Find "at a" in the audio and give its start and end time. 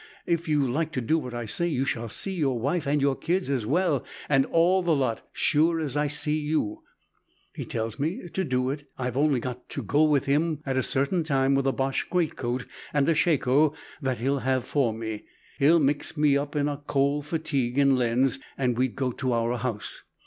10.65-10.81